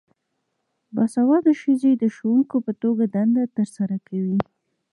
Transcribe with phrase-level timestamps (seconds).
[0.95, 4.39] باسواده ښځې د ښوونکو په توګه دنده ترسره کوي.